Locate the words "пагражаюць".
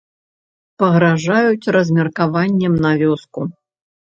0.83-1.71